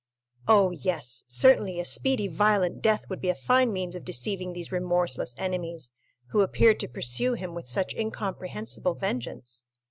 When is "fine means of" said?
3.35-4.03